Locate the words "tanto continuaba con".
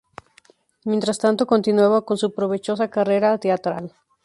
1.19-2.17